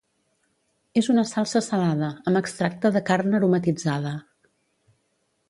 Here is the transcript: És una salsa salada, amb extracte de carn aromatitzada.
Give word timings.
És 1.01 1.09
una 1.13 1.25
salsa 1.31 1.61
salada, 1.65 2.09
amb 2.31 2.41
extracte 2.41 2.93
de 2.97 3.03
carn 3.11 3.41
aromatitzada. 3.41 4.17